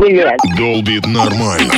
Привет. 0.00 0.38
Долбит 0.56 1.06
нормально. 1.06 1.74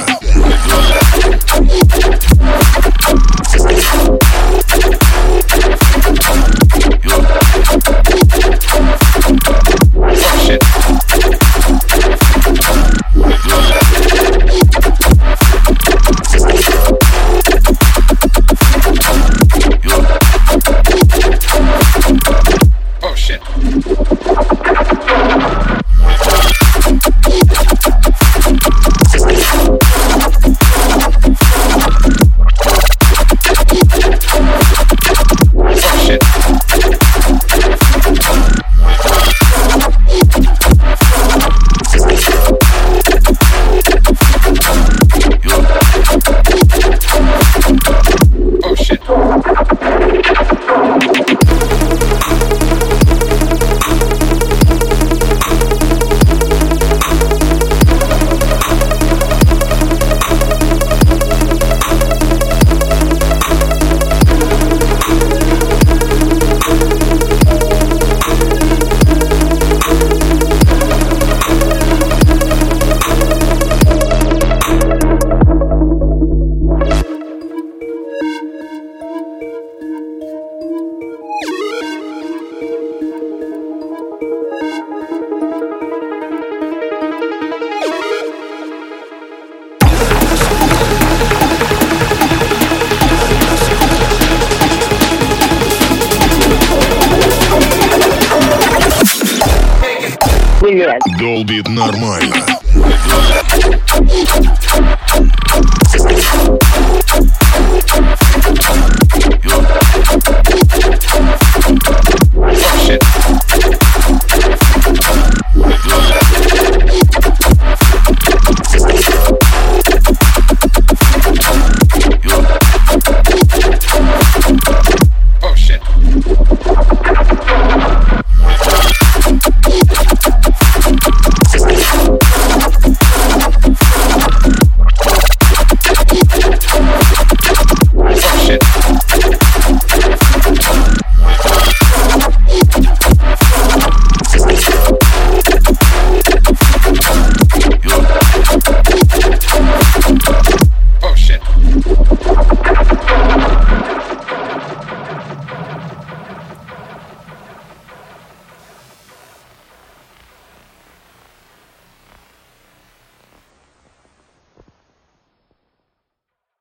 Привет. 100.63 101.01
Долбит 101.19 101.69
нормально. 101.69 102.47